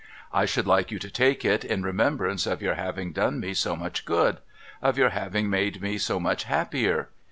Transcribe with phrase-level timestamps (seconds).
[0.33, 3.75] I should like you to take it, in remembrance of your having done me so
[3.75, 4.37] much good:
[4.81, 7.09] of your having made me so much happier